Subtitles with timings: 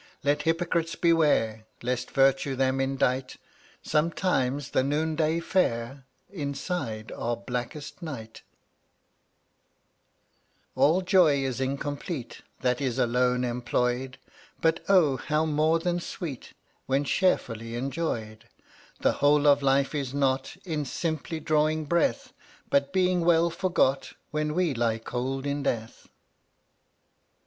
[0.23, 3.37] Let hypocrites beware Lest Virtue them indite;
[3.83, 8.41] Sometimes the noonday fair, Inside, are blackest night.
[10.75, 14.17] 0Utt$ All joy is incomplete (^ttt/lt* That is alone employed,
[14.59, 16.55] But, oh, how more than sweet \J*t'
[16.87, 18.45] When sharefully enjoyed.
[19.01, 22.33] The whole of life is not In simply drawing breath,
[22.71, 26.07] But being well forgot When we lie cold in death.